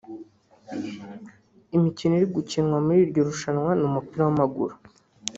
Imikino 1.75 2.13
iri 2.17 2.27
gukinwa 2.35 2.77
muri 2.85 2.99
iryo 3.05 3.21
rushanwa 3.29 3.71
ni 3.79 3.85
umupira 3.89 4.21
w’amaguru 4.23 4.73